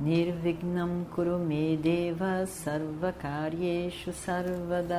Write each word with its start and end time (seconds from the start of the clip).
Nirvignam 0.00 1.04
Kurume 1.06 1.76
Deva 1.76 2.46
Sarvakaryeshu 2.46 4.12
Sarvada 4.12 4.94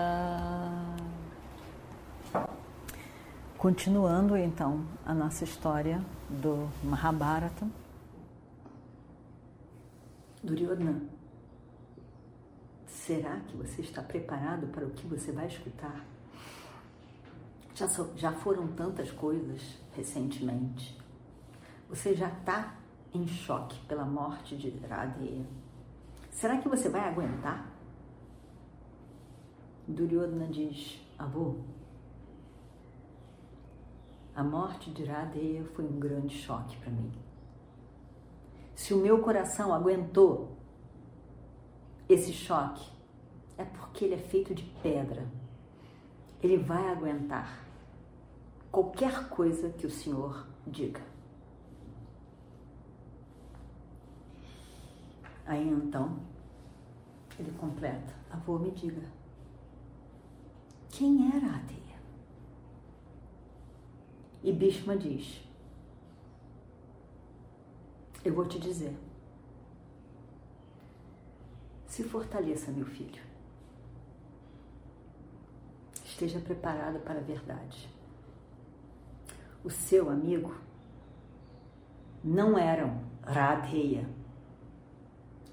Continuando 3.58 4.36
então 4.36 4.86
a 5.06 5.14
nossa 5.14 5.46
história 5.46 6.04
do 6.30 6.70
Mahabharata. 6.84 7.66
Duryodhana, 10.44 11.02
será 12.86 13.40
que 13.48 13.56
você 13.56 13.82
está 13.82 14.02
preparado 14.02 14.68
para 14.68 14.86
o 14.86 14.90
que 14.90 15.08
você 15.08 15.32
vai 15.32 15.48
escutar? 15.48 16.06
Já, 17.74 17.88
já 18.18 18.34
foram 18.34 18.68
tantas 18.68 19.12
coisas 19.12 19.62
recentemente. 19.96 21.00
Você 21.90 22.14
já 22.14 22.28
está 22.28 22.79
em 23.14 23.28
choque 23.28 23.80
pela 23.88 24.06
morte 24.06 24.56
de 24.56 24.70
Radeya. 24.86 25.46
Será 26.32 26.58
que 26.58 26.70
você 26.70 26.90
vai 26.90 27.02
aguentar? 27.02 27.72
Duryodhana 29.88 30.48
diz, 30.48 31.02
avô, 31.18 31.56
a 34.36 34.44
morte 34.44 34.92
de 34.92 35.04
Radeya 35.04 35.66
foi 35.76 35.86
um 35.86 36.00
grande 36.00 36.36
choque 36.38 36.78
para 36.78 36.92
mim. 36.92 37.12
Se 38.76 38.94
o 38.94 38.98
meu 38.98 39.20
coração 39.22 39.74
aguentou 39.74 40.56
esse 42.08 42.32
choque, 42.32 42.90
é 43.58 43.66
porque 43.66 44.06
ele 44.06 44.16
é 44.16 44.20
feito 44.20 44.56
de 44.56 44.64
pedra. 44.82 45.28
Ele 46.42 46.58
vai 46.58 46.88
aguentar 46.88 47.66
qualquer 48.72 49.28
coisa 49.28 49.70
que 49.70 49.86
o 49.86 49.92
Senhor 49.92 50.48
diga. 50.66 51.02
Aí 55.50 55.68
então, 55.68 56.20
ele 57.40 57.52
completa: 57.54 58.14
Avô, 58.30 58.60
me 58.60 58.70
diga, 58.70 59.02
quem 60.90 61.28
era 61.36 61.48
a 61.48 61.50
Radeya? 61.50 62.00
E 64.44 64.54
Bhishma 64.54 64.96
diz: 64.96 65.42
Eu 68.24 68.36
vou 68.36 68.48
te 68.48 68.60
dizer. 68.60 68.96
Se 71.88 72.04
fortaleça, 72.04 72.72
meu 72.72 72.86
filho. 72.86 73.24
Esteja 76.06 76.40
preparado 76.40 77.00
para 77.00 77.18
a 77.18 77.24
verdade. 77.24 77.90
O 79.64 79.72
seu 79.72 80.12
amigo 80.12 80.56
não 82.24 82.56
era 82.56 82.86
um 82.86 83.04
Radheya. 83.24 84.19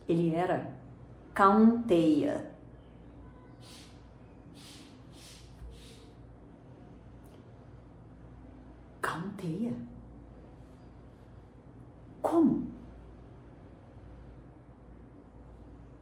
Ele 0.09 0.35
era 0.35 0.73
Kaunteya. 1.35 2.55
Kaunteya? 9.01 9.75
Como? 12.23 12.67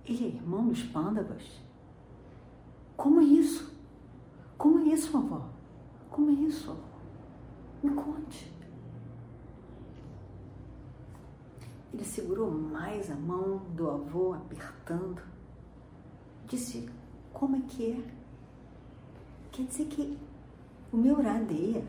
Ele 0.06 0.24
é 0.24 0.28
irmão 0.28 0.68
dos 0.68 0.82
Pandavas? 0.82 1.60
Como 2.96 3.20
é 3.20 3.24
isso? 3.24 3.74
Como 4.56 4.78
é 4.80 4.92
isso, 4.92 5.16
avó? 5.16 5.48
Como 6.10 6.30
é 6.30 6.34
isso, 6.34 6.70
avó? 6.70 6.82
Me 7.82 7.90
conte. 7.90 8.53
Ele 11.94 12.04
segurou 12.04 12.50
mais 12.50 13.08
a 13.08 13.14
mão 13.14 13.58
do 13.76 13.88
avô, 13.88 14.34
apertando. 14.34 15.22
Disse: 16.44 16.90
Como 17.32 17.54
é 17.54 17.60
que 17.60 17.92
é? 17.92 18.04
Quer 19.52 19.64
dizer 19.66 19.86
que 19.86 20.18
o 20.92 20.96
meu 20.96 21.22
Radeia 21.22 21.86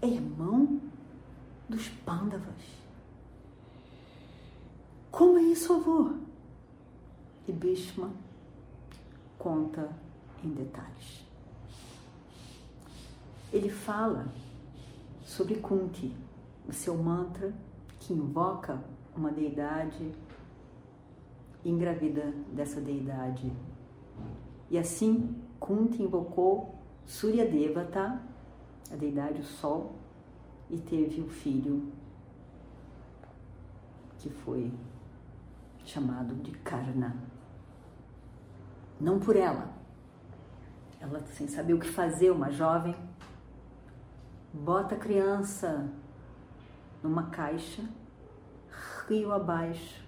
é 0.00 0.08
irmão 0.08 0.80
dos 1.68 1.86
Pandavas. 1.86 2.80
Como 5.10 5.36
é 5.36 5.42
isso, 5.42 5.74
avô? 5.74 6.14
E 7.46 7.52
Bhishma 7.52 8.10
conta 9.38 9.90
em 10.42 10.48
detalhes. 10.48 11.26
Ele 13.52 13.68
fala 13.68 14.32
sobre 15.26 15.56
Kunti, 15.56 16.16
o 16.66 16.72
seu 16.72 16.96
mantra 16.96 17.52
que 18.00 18.14
invoca 18.14 18.82
uma 19.16 19.30
deidade 19.30 20.12
engravida 21.64 22.32
dessa 22.52 22.80
deidade. 22.80 23.52
E 24.70 24.78
assim 24.78 25.34
Kunti 25.58 26.02
invocou 26.02 26.74
Surya 27.04 27.48
Devata, 27.48 28.20
a 28.92 28.96
deidade 28.96 29.40
o 29.40 29.44
sol, 29.44 29.96
e 30.68 30.78
teve 30.78 31.20
o 31.20 31.28
filho 31.28 31.92
que 34.18 34.28
foi 34.28 34.72
chamado 35.84 36.34
de 36.36 36.50
Karna. 36.58 37.16
Não 39.00 39.18
por 39.18 39.36
ela. 39.36 39.72
Ela, 41.00 41.24
sem 41.26 41.46
saber 41.46 41.74
o 41.74 41.78
que 41.78 41.88
fazer, 41.88 42.30
uma 42.30 42.50
jovem, 42.50 42.96
bota 44.52 44.94
a 44.94 44.98
criança 44.98 45.88
numa 47.02 47.30
caixa, 47.30 47.84
rio 49.08 49.32
abaixo, 49.32 50.04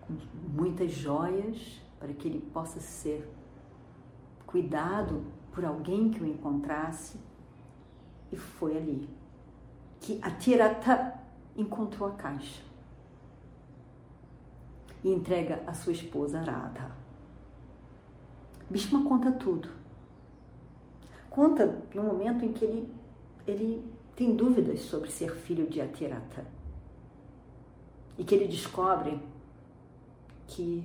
com 0.00 0.14
muitas 0.48 0.90
joias, 0.92 1.80
para 1.98 2.12
que 2.12 2.28
ele 2.28 2.40
possa 2.52 2.80
ser 2.80 3.28
cuidado 4.46 5.24
por 5.52 5.64
alguém 5.64 6.10
que 6.10 6.22
o 6.22 6.26
encontrasse. 6.26 7.18
E 8.32 8.36
foi 8.36 8.76
ali 8.76 9.08
que 10.00 10.18
a 10.22 10.30
Tirata 10.30 11.14
encontrou 11.56 12.08
a 12.08 12.12
caixa 12.12 12.62
e 15.02 15.12
entrega 15.12 15.62
a 15.66 15.74
sua 15.74 15.92
esposa 15.92 16.40
Radha. 16.40 16.90
Bhishma 18.68 19.04
conta 19.04 19.30
tudo. 19.32 19.68
Conta 21.30 21.82
no 21.94 22.02
momento 22.02 22.44
em 22.44 22.52
que 22.52 22.64
ele, 22.64 22.94
ele 23.46 23.92
tem 24.16 24.34
dúvidas 24.34 24.80
sobre 24.80 25.10
ser 25.10 25.30
filho 25.30 25.68
de 25.68 25.80
Atirata 25.80 26.44
e 28.18 28.24
que 28.24 28.34
ele 28.34 28.46
descobre 28.46 29.20
que 30.46 30.84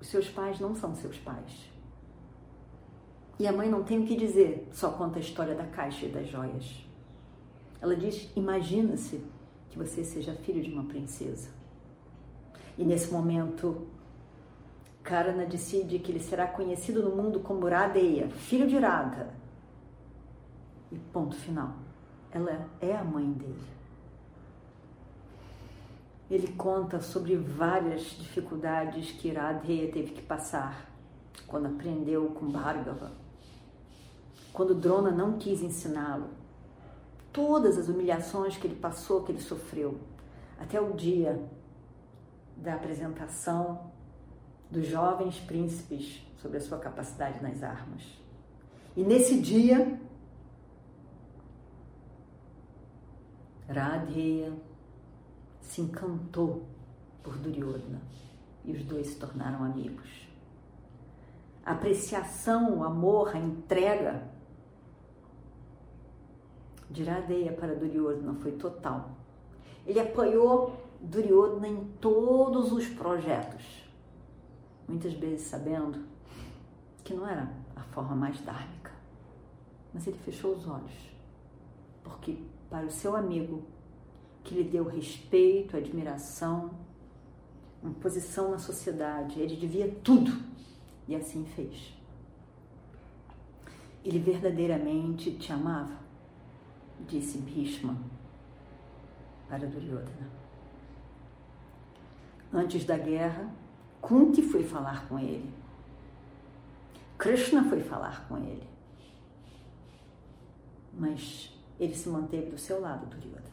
os 0.00 0.08
seus 0.08 0.28
pais 0.28 0.58
não 0.58 0.74
são 0.74 0.94
seus 0.94 1.18
pais. 1.18 1.70
E 3.38 3.46
a 3.46 3.52
mãe 3.52 3.68
não 3.68 3.82
tem 3.82 3.98
o 4.00 4.06
que 4.06 4.16
dizer, 4.16 4.68
só 4.72 4.90
conta 4.90 5.18
a 5.18 5.22
história 5.22 5.54
da 5.54 5.66
caixa 5.66 6.06
e 6.06 6.08
das 6.08 6.28
joias. 6.28 6.84
Ela 7.80 7.96
diz: 7.96 8.30
Imagina-se 8.36 9.22
que 9.70 9.78
você 9.78 10.04
seja 10.04 10.34
filho 10.34 10.62
de 10.62 10.70
uma 10.70 10.84
princesa. 10.84 11.50
E 12.78 12.84
nesse 12.84 13.12
momento, 13.12 13.86
Karana 15.02 15.44
decide 15.44 15.98
que 15.98 16.12
ele 16.12 16.20
será 16.20 16.46
conhecido 16.46 17.02
no 17.02 17.14
mundo 17.14 17.40
como 17.40 17.68
Radeya, 17.68 18.28
filho 18.28 18.68
de 18.68 18.78
Radha. 18.78 19.34
E 20.90 20.96
ponto 21.12 21.34
final. 21.34 21.74
Ela 22.30 22.68
é 22.80 22.94
a 22.94 23.02
mãe 23.02 23.30
dele. 23.32 23.81
Ele 26.32 26.50
conta 26.54 26.98
sobre 26.98 27.36
várias 27.36 28.04
dificuldades 28.04 29.12
que 29.12 29.30
Radheya 29.30 29.92
teve 29.92 30.12
que 30.12 30.22
passar 30.22 30.90
quando 31.46 31.66
aprendeu 31.66 32.30
com 32.30 32.50
Bhargava, 32.50 33.12
quando 34.50 34.74
Drona 34.74 35.10
não 35.10 35.36
quis 35.36 35.60
ensiná-lo, 35.60 36.30
todas 37.34 37.76
as 37.76 37.90
humilhações 37.90 38.56
que 38.56 38.66
ele 38.66 38.76
passou, 38.76 39.22
que 39.24 39.30
ele 39.30 39.42
sofreu, 39.42 40.00
até 40.58 40.80
o 40.80 40.94
dia 40.94 41.38
da 42.56 42.76
apresentação 42.76 43.92
dos 44.70 44.86
jovens 44.86 45.38
príncipes 45.38 46.26
sobre 46.40 46.56
a 46.56 46.62
sua 46.62 46.78
capacidade 46.78 47.42
nas 47.42 47.62
armas. 47.62 48.02
E 48.96 49.04
nesse 49.04 49.38
dia, 49.38 50.00
Radheya 53.68 54.71
se 55.62 55.80
encantou 55.80 56.66
por 57.22 57.38
Duryodhana 57.38 58.02
e 58.64 58.72
os 58.72 58.84
dois 58.84 59.06
se 59.06 59.16
tornaram 59.16 59.64
amigos. 59.64 60.28
A 61.64 61.72
apreciação, 61.72 62.78
o 62.78 62.84
amor, 62.84 63.34
a 63.34 63.38
entrega 63.38 64.28
de 66.90 67.02
Iradeya 67.02 67.52
para 67.52 67.74
Duryodhana 67.74 68.34
foi 68.34 68.52
total. 68.52 69.10
Ele 69.86 70.00
apoiou 70.00 70.76
Duryodhana 71.00 71.68
em 71.68 71.84
todos 72.00 72.72
os 72.72 72.86
projetos, 72.88 73.64
muitas 74.86 75.12
vezes 75.14 75.46
sabendo 75.46 76.04
que 77.02 77.14
não 77.14 77.26
era 77.26 77.50
a 77.74 77.82
forma 77.82 78.14
mais 78.14 78.40
dármica, 78.42 78.92
mas 79.94 80.06
ele 80.06 80.18
fechou 80.18 80.54
os 80.54 80.68
olhos, 80.68 81.10
porque 82.04 82.38
para 82.68 82.86
o 82.86 82.90
seu 82.90 83.16
amigo, 83.16 83.62
que 84.42 84.54
lhe 84.54 84.64
deu 84.64 84.84
respeito, 84.84 85.76
admiração, 85.76 86.70
uma 87.82 87.94
posição 87.94 88.50
na 88.50 88.58
sociedade, 88.58 89.40
ele 89.40 89.56
devia 89.56 89.88
tudo 90.02 90.32
e 91.08 91.16
assim 91.16 91.44
fez. 91.44 91.96
Ele 94.04 94.18
verdadeiramente 94.18 95.32
te 95.32 95.52
amava, 95.52 95.98
disse 97.06 97.38
Bhishma 97.38 97.96
para 99.48 99.66
Duryodhana. 99.66 100.30
Antes 102.52 102.84
da 102.84 102.98
guerra, 102.98 103.50
Kunti 104.00 104.42
foi 104.42 104.64
falar 104.64 105.08
com 105.08 105.18
ele. 105.18 105.52
Krishna 107.16 107.64
foi 107.64 107.80
falar 107.80 108.26
com 108.28 108.36
ele. 108.38 108.68
Mas 110.92 111.56
ele 111.78 111.94
se 111.94 112.08
manteve 112.08 112.50
do 112.50 112.58
seu 112.58 112.80
lado, 112.80 113.06
Duryodhana. 113.06 113.51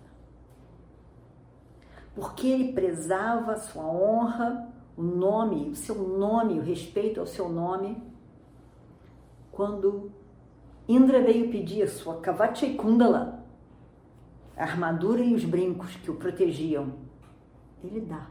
Porque 2.16 2.48
ele 2.48 2.74
prezava 2.74 3.54
a 3.54 3.60
sua 3.60 3.86
honra, 3.86 4.70
o 4.98 5.04
nome, 5.04 5.70
o 5.70 5.76
seu 5.76 5.96
nome, 5.96 6.60
o 6.60 6.64
respeito 6.64 7.20
ao 7.20 7.26
seu 7.26 7.48
nome. 7.48 8.02
Quando 9.52 10.12
Indra 10.88 11.22
veio 11.22 11.52
pedir 11.52 11.84
a 11.84 11.88
sua 11.88 12.20
Kavachai 12.20 12.74
Kundala, 12.74 13.46
a 14.58 14.64
armadura 14.64 15.22
e 15.22 15.36
os 15.36 15.46
brincos 15.46 15.96
que 15.98 16.10
o 16.10 16.16
protegiam, 16.16 16.96
ele 17.84 18.02
dá, 18.02 18.28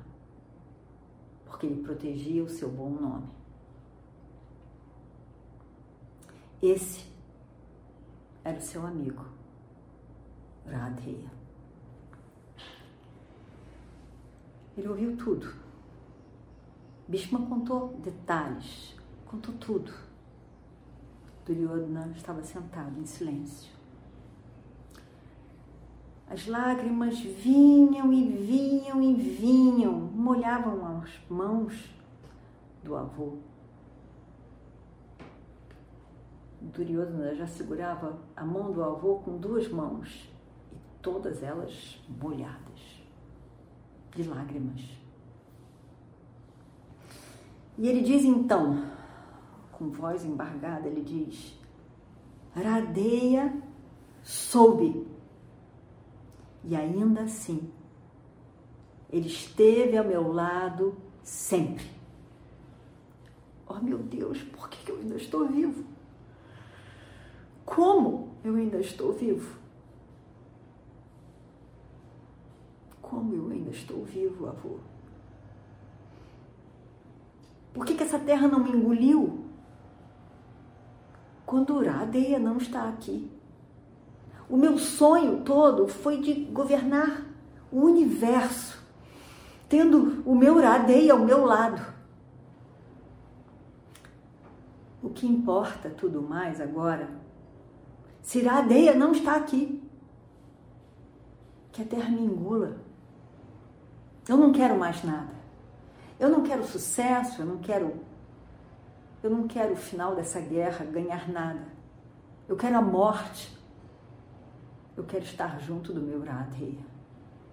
porque 1.46 1.66
ele 1.66 1.82
protegia 1.82 2.42
o 2.42 2.48
seu 2.48 2.68
bom 2.68 2.90
nome. 2.90 3.28
Esse 6.60 7.06
era 8.42 8.58
o 8.58 8.60
seu 8.60 8.84
amigo, 8.84 9.24
Radheya. 10.66 11.30
Ele 14.78 14.88
ouviu 14.88 15.16
tudo. 15.16 15.52
Bhishma 17.08 17.44
contou 17.46 17.98
detalhes, 17.98 18.96
contou 19.26 19.52
tudo. 19.54 19.92
Duryodhana 21.44 22.12
estava 22.14 22.44
sentado 22.44 22.96
em 22.96 23.04
silêncio. 23.04 23.72
As 26.28 26.46
lágrimas 26.46 27.18
vinham 27.18 28.12
e 28.12 28.28
vinham 28.28 29.02
e 29.02 29.14
vinham, 29.14 29.94
molhavam 29.94 30.98
as 30.98 31.10
mãos 31.28 31.92
do 32.84 32.94
avô. 32.94 33.38
Duryodhana 36.60 37.34
já 37.34 37.48
segurava 37.48 38.16
a 38.36 38.44
mão 38.44 38.70
do 38.70 38.84
avô 38.84 39.16
com 39.24 39.38
duas 39.38 39.68
mãos 39.68 40.32
e 40.70 40.76
todas 41.02 41.42
elas 41.42 42.00
molhadas 42.08 42.97
de 44.18 44.28
lágrimas. 44.28 44.80
E 47.78 47.86
ele 47.86 48.02
diz 48.02 48.24
então, 48.24 48.90
com 49.70 49.90
voz 49.90 50.24
embargada, 50.24 50.88
ele 50.88 51.02
diz: 51.02 51.56
Radeia 52.52 53.54
soube. 54.24 55.06
E 56.64 56.74
ainda 56.74 57.22
assim, 57.22 57.70
ele 59.08 59.28
esteve 59.28 59.96
ao 59.96 60.04
meu 60.04 60.32
lado 60.32 60.96
sempre. 61.22 61.86
Oh 63.68 63.78
meu 63.80 63.98
Deus, 63.98 64.42
por 64.42 64.68
que 64.68 64.90
eu 64.90 64.96
ainda 64.96 65.14
estou 65.14 65.46
vivo? 65.46 65.84
Como 67.64 68.34
eu 68.42 68.56
ainda 68.56 68.80
estou 68.80 69.12
vivo? 69.12 69.56
Como 73.08 73.34
eu 73.34 73.48
ainda 73.50 73.70
estou 73.70 74.04
vivo, 74.04 74.46
avô? 74.46 74.78
Por 77.72 77.86
que, 77.86 77.94
que 77.94 78.02
essa 78.02 78.18
terra 78.18 78.46
não 78.46 78.60
me 78.60 78.70
engoliu? 78.70 79.44
Quando 81.46 81.76
Uradeia 81.76 82.38
não 82.38 82.58
está 82.58 82.88
aqui. 82.88 83.30
O 84.48 84.56
meu 84.56 84.76
sonho 84.78 85.42
todo 85.42 85.88
foi 85.88 86.20
de 86.20 86.34
governar 86.46 87.24
o 87.72 87.80
universo, 87.80 88.82
tendo 89.68 90.22
o 90.26 90.34
meu 90.34 90.56
Uradeia 90.56 91.12
ao 91.12 91.18
meu 91.20 91.44
lado. 91.44 91.82
O 95.02 95.08
que 95.08 95.26
importa 95.26 95.88
tudo 95.88 96.20
mais 96.20 96.60
agora 96.60 97.08
se 98.20 98.40
Iradeia 98.40 98.94
não 98.94 99.12
está 99.12 99.36
aqui. 99.36 99.82
Que 101.72 101.80
a 101.80 101.86
terra 101.86 102.10
me 102.10 102.20
engula. 102.20 102.87
Eu 104.28 104.36
não 104.36 104.52
quero 104.52 104.78
mais 104.78 105.02
nada. 105.02 105.38
Eu 106.18 106.28
não 106.28 106.42
quero 106.42 106.64
sucesso, 106.64 107.42
eu 107.42 107.46
não 107.46 107.58
quero 107.58 108.06
eu 109.20 109.30
não 109.30 109.48
quero 109.48 109.72
o 109.72 109.76
final 109.76 110.14
dessa 110.14 110.40
guerra 110.40 110.84
ganhar 110.84 111.28
nada. 111.28 111.66
Eu 112.48 112.56
quero 112.56 112.76
a 112.76 112.82
morte. 112.82 113.56
Eu 114.96 115.04
quero 115.04 115.24
estar 115.24 115.60
junto 115.60 115.92
do 115.92 116.00
meu 116.00 116.22
Radheya. 116.24 116.86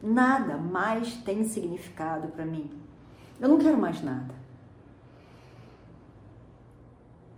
Nada 0.02 0.58
mais 0.58 1.16
tem 1.24 1.44
significado 1.44 2.28
para 2.28 2.46
mim. 2.46 2.70
Eu 3.40 3.50
não 3.50 3.58
quero 3.58 3.78
mais 3.78 4.02
nada. 4.04 4.36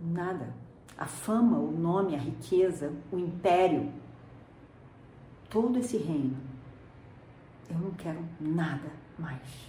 Nada 0.00 0.52
a 0.98 1.06
fama, 1.06 1.56
o 1.58 1.70
nome, 1.70 2.16
a 2.16 2.18
riqueza, 2.18 2.92
o 3.12 3.18
império, 3.18 3.92
todo 5.48 5.78
esse 5.78 5.96
reino. 5.96 6.36
Eu 7.68 7.78
não 7.78 7.90
quero 7.92 8.24
nada 8.40 8.90
mais. 9.18 9.68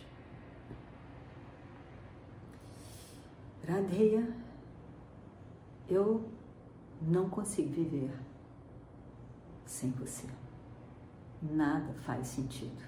Radheya, 3.68 4.28
eu 5.88 6.28
não 7.02 7.30
consigo 7.30 7.70
viver 7.70 8.12
sem 9.66 9.92
você. 9.92 10.28
Nada 11.42 11.94
faz 12.06 12.28
sentido. 12.28 12.84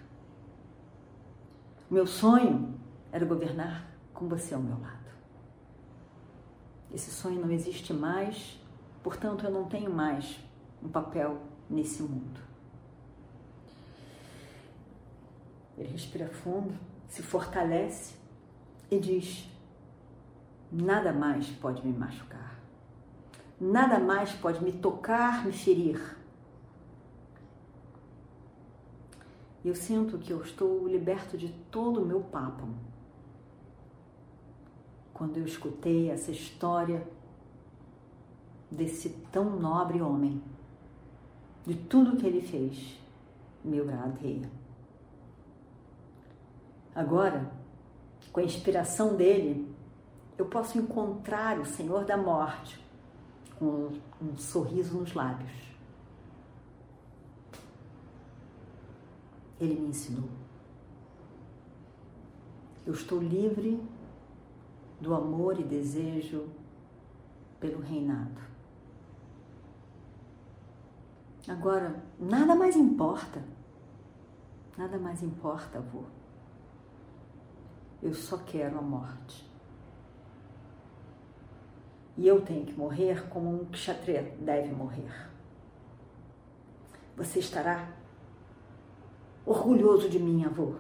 Meu 1.90 2.08
sonho 2.08 2.74
era 3.12 3.26
governar 3.26 3.88
com 4.14 4.28
você 4.28 4.54
ao 4.54 4.62
meu 4.62 4.80
lado. 4.80 5.12
Esse 6.94 7.12
sonho 7.12 7.42
não 7.42 7.52
existe 7.52 7.94
mais, 7.94 8.60
portanto, 9.04 9.46
eu 9.46 9.52
não 9.52 9.66
tenho 9.66 9.94
mais 9.94 10.40
um 10.84 10.90
papel 10.90 11.42
nesse 11.70 12.02
mundo. 12.02 12.51
Ele 15.82 15.94
respira 15.94 16.28
fundo, 16.28 16.76
se 17.08 17.24
fortalece 17.24 18.14
e 18.92 19.00
diz: 19.00 19.50
Nada 20.72 21.12
mais 21.12 21.48
pode 21.48 21.84
me 21.84 21.92
machucar, 21.92 22.60
nada 23.60 24.00
mais 24.00 24.32
pode 24.32 24.64
me 24.64 24.72
tocar, 24.72 25.44
me 25.44 25.52
ferir. 25.52 26.18
Eu 29.66 29.74
sinto 29.74 30.20
que 30.20 30.32
eu 30.32 30.44
estou 30.44 30.88
liberto 30.88 31.36
de 31.36 31.50
todo 31.72 32.02
o 32.02 32.06
meu 32.06 32.22
papo 32.22 32.68
quando 35.14 35.38
eu 35.38 35.46
escutei 35.46 36.12
essa 36.12 36.32
história 36.32 37.08
desse 38.70 39.10
tão 39.32 39.60
nobre 39.60 40.00
homem, 40.00 40.42
de 41.66 41.76
tudo 41.76 42.18
que 42.18 42.26
ele 42.28 42.42
fez, 42.42 43.00
meu 43.64 43.88
Radheya. 43.88 44.61
Agora, 46.94 47.52
com 48.32 48.40
a 48.40 48.44
inspiração 48.44 49.16
dele, 49.16 49.74
eu 50.38 50.46
posso 50.46 50.78
encontrar 50.78 51.60
o 51.60 51.66
Senhor 51.66 52.06
da 52.06 52.18
Morte 52.18 52.80
com 53.58 53.92
um 54.22 54.38
sorriso 54.38 54.98
nos 54.98 55.14
lábios. 55.14 55.52
Ele 59.60 59.80
me 59.80 59.90
ensinou. 59.90 60.28
Eu 62.86 62.94
estou 62.94 63.22
livre 63.22 63.80
do 65.00 65.14
amor 65.14 65.60
e 65.60 65.64
desejo 65.64 66.50
pelo 67.60 67.80
reinado. 67.80 68.42
Agora, 71.48 72.04
nada 72.20 72.56
mais 72.56 72.76
importa. 72.76 73.44
Nada 74.78 74.98
mais 74.98 75.22
importa, 75.22 75.78
avô. 75.78 76.04
Eu 78.02 78.14
só 78.14 78.38
quero 78.38 78.80
a 78.80 78.82
morte. 78.82 79.48
E 82.18 82.28
eu 82.28 82.42
tenho 82.42 82.66
que 82.66 82.74
morrer 82.74 83.28
como 83.30 83.62
um 83.62 83.66
kshatriya 83.66 84.36
deve 84.40 84.72
morrer. 84.74 85.30
Você 87.16 87.40
estará 87.40 87.90
orgulhoso 89.46 90.10
de 90.10 90.20
mim, 90.20 90.44
avô. 90.44 90.76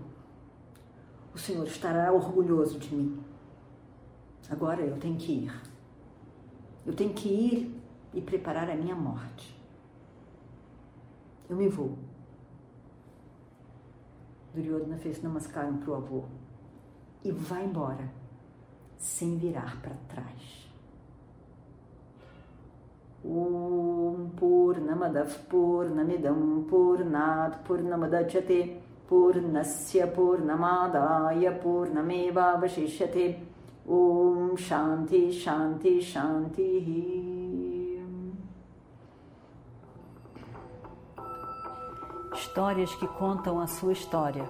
O 1.34 1.38
Senhor 1.38 1.66
estará 1.68 2.12
orgulhoso 2.12 2.80
de 2.80 2.94
mim. 2.94 3.24
Agora 4.50 4.82
eu 4.82 4.98
tenho 5.00 5.18
que 5.18 5.32
ir. 5.32 5.62
Eu 6.86 6.94
tenho 6.94 7.14
que 7.14 7.30
ir 7.30 7.82
e 8.14 8.22
preparar 8.22 8.70
a 8.70 8.76
minha 8.76 8.96
morte. 8.96 9.56
Eu 11.48 11.56
me 11.56 11.68
vou. 11.68 11.98
Duryodhana 14.54 14.98
fez 14.98 15.22
namaskaram 15.22 15.78
para 15.78 15.92
o 15.92 15.96
avô 15.96 16.26
e 17.24 17.32
vai 17.32 17.66
embora, 17.66 18.10
sem 18.98 19.38
virar 19.38 19.80
para 19.82 19.96
trás. 20.08 20.62
Om 23.24 24.32
Purnamadav 24.36 25.32
Purnamidam 25.48 26.66
Purnat 26.68 27.60
Purnamadachyate 27.64 28.82
Purnasya 29.08 30.08
Purnamadaya 30.08 31.52
Purnameva 31.52 32.58
Vashishyate 32.60 33.40
Om 33.88 34.58
Shanti 34.58 35.32
Shanti 35.32 36.02
Shanti 36.02 37.22
Histórias 42.34 42.94
que 42.96 43.08
contam 43.08 43.60
a 43.60 43.68
sua 43.68 43.94
história, 43.94 44.50